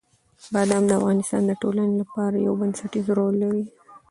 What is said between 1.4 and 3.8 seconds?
د ټولنې لپاره یو بنسټيز رول لري.